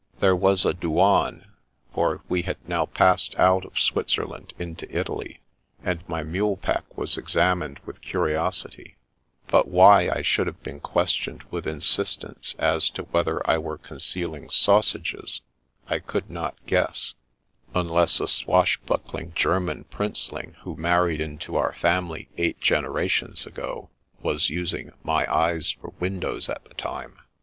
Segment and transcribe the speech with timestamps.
[0.19, 1.45] There was a dotiane,
[1.93, 5.41] for we had now passed out of Switzerland into Italy,
[5.83, 8.97] and my mule pack was examined with curiosity;
[9.45, 14.49] but why I should have been questioned with insistence as to whether I were concealing
[14.49, 15.41] sausages,
[15.87, 17.13] I could not guess,
[17.75, 22.59] unless a 130 The Princess Passes• swashbuckling German princeling who married into our family eight
[22.59, 27.19] generations ago, was using my eyes for windows at the time.